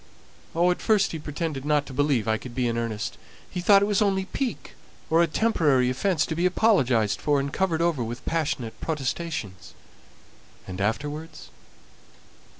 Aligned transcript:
"Oh, 0.55 0.71
at 0.71 0.81
first 0.81 1.11
he 1.11 1.19
pretended 1.19 1.63
not 1.63 1.85
to 1.85 1.93
believe 1.93 2.27
I 2.27 2.39
could 2.39 2.55
be 2.55 2.67
in 2.67 2.75
earnest; 2.75 3.19
he 3.47 3.59
thought 3.61 3.83
it 3.83 3.87
was 3.87 4.01
only 4.01 4.25
pique, 4.25 4.73
or 5.11 5.21
a 5.21 5.27
temporary 5.27 5.91
offence 5.91 6.25
to 6.25 6.33
be 6.35 6.47
apologized 6.47 7.21
for 7.21 7.39
and 7.39 7.53
covered 7.53 7.83
over 7.83 8.03
with 8.03 8.25
passionate 8.25 8.81
protestations." 8.81 9.75
"And 10.65 10.81
afterwards?" 10.81 11.51